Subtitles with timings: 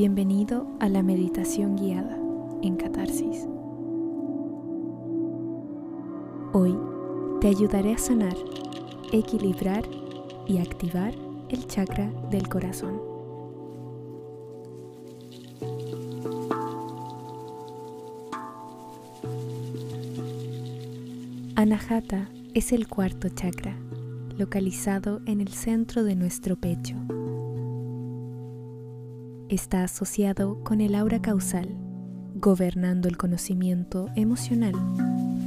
[0.00, 2.16] Bienvenido a la meditación guiada
[2.62, 3.48] en Catarsis.
[6.52, 6.78] Hoy
[7.40, 8.36] te ayudaré a sanar,
[9.10, 9.82] equilibrar
[10.46, 11.12] y activar
[11.48, 13.02] el chakra del corazón.
[21.56, 23.76] Anahata es el cuarto chakra,
[24.36, 26.94] localizado en el centro de nuestro pecho.
[29.48, 31.74] Está asociado con el aura causal,
[32.34, 34.74] gobernando el conocimiento emocional,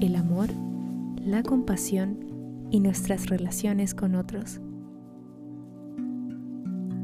[0.02, 0.50] el amor,
[1.24, 2.18] la compasión
[2.72, 4.60] y nuestras relaciones con otros.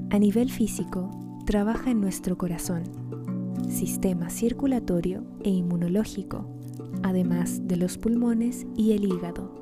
[0.10, 1.12] A nivel físico,
[1.46, 2.82] trabaja en nuestro corazón,
[3.70, 6.50] sistema circulatorio e inmunológico,
[7.04, 9.54] además de los pulmones y el hígado.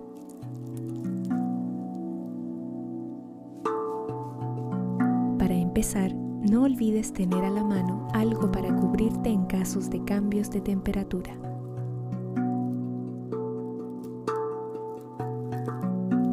[5.38, 10.52] Para empezar, no olvides tener a la mano algo para cubrirte en casos de cambios
[10.52, 11.36] de temperatura.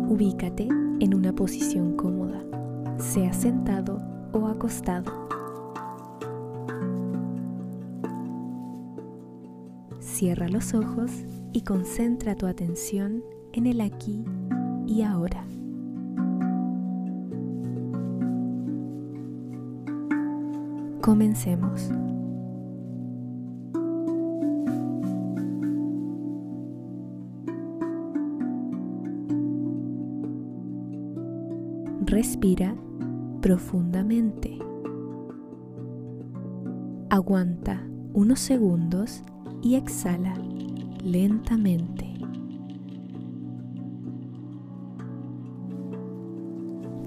[0.08, 0.68] Ubícate
[1.00, 2.44] en una posición cómoda,
[2.98, 3.98] sea sentado
[4.32, 5.10] o acostado.
[9.98, 11.10] Cierra los ojos
[11.52, 14.22] y concentra tu atención en el aquí
[14.86, 15.41] y ahora.
[21.02, 21.90] Comencemos.
[32.06, 32.76] Respira
[33.40, 34.56] profundamente.
[37.10, 39.24] Aguanta unos segundos
[39.60, 40.34] y exhala
[41.02, 42.14] lentamente.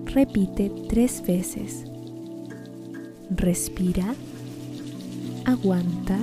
[0.05, 1.94] Repite tres veces.
[3.29, 4.13] Respira,
[5.45, 6.17] aguanta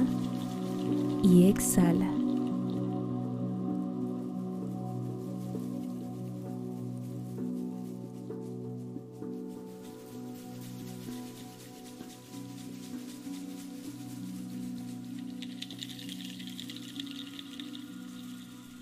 [1.25, 2.09] y exhala.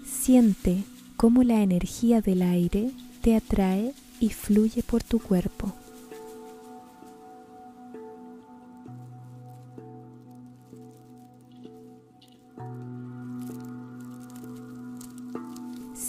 [0.05, 0.85] Siente
[1.17, 2.93] cómo la energía del aire
[3.23, 5.75] te atrae y fluye por tu cuerpo.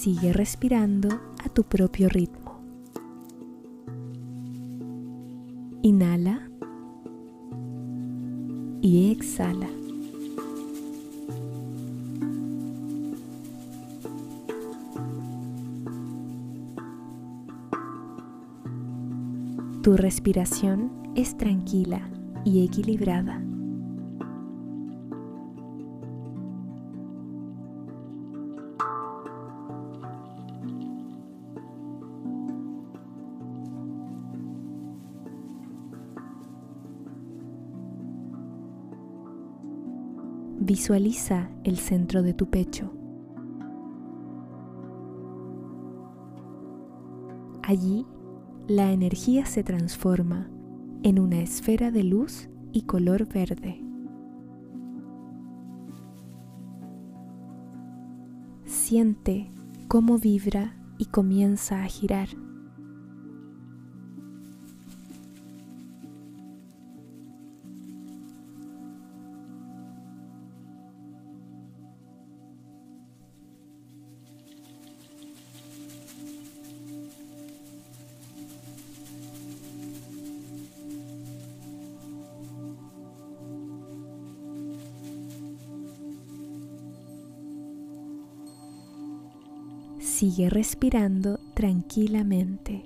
[0.01, 1.09] Sigue respirando
[1.45, 2.59] a tu propio ritmo.
[5.83, 6.49] Inhala
[8.81, 9.69] y exhala.
[19.83, 22.09] Tu respiración es tranquila
[22.43, 23.50] y equilibrada.
[40.63, 42.93] Visualiza el centro de tu pecho.
[47.63, 48.05] Allí
[48.67, 50.51] la energía se transforma
[51.01, 53.83] en una esfera de luz y color verde.
[58.65, 59.51] Siente
[59.87, 62.27] cómo vibra y comienza a girar.
[90.21, 92.85] Sigue respirando tranquilamente.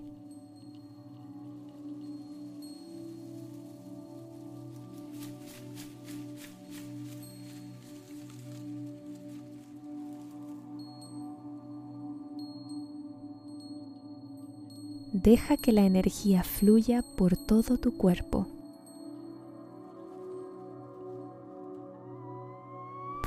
[15.12, 18.48] Deja que la energía fluya por todo tu cuerpo.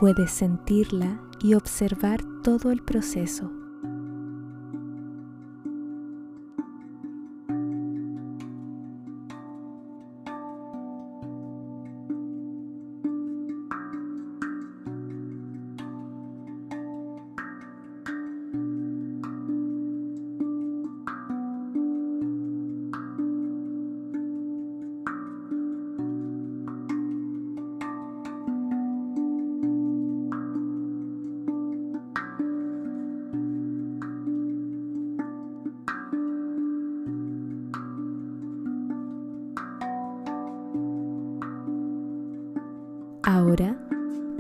[0.01, 3.58] Puedes sentirla y observar todo el proceso.
[43.39, 43.79] Ahora,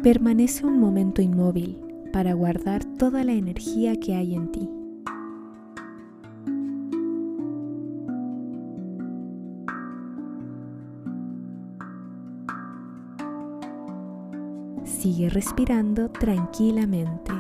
[0.02, 1.78] permanece un momento inmóvil
[2.12, 4.68] para guardar toda la energía que hay en ti.
[14.82, 17.30] Sigue respirando tranquilamente.